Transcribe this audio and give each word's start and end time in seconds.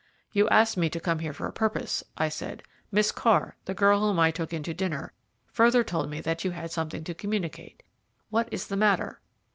"You 0.31 0.49
asked 0.49 0.77
me 0.77 0.89
to 0.89 0.99
come 0.99 1.19
here 1.19 1.31
for 1.31 1.45
a 1.45 1.53
purpose," 1.53 2.03
I 2.17 2.27
said. 2.27 2.63
"Miss 2.91 3.11
Carr, 3.11 3.55
the 3.65 3.75
girl 3.75 3.99
whom 3.99 4.17
I 4.17 4.31
took 4.31 4.51
in 4.51 4.63
to 4.63 4.73
dinner, 4.73 5.13
further 5.45 5.83
told 5.83 6.09
me 6.09 6.19
that 6.21 6.43
you 6.43 6.49
had 6.49 6.71
something 6.71 7.03
to 7.03 7.13
communicate. 7.13 7.83
What 8.31 8.49
is 8.51 8.65
the 8.65 8.77
matter?" 8.77 9.21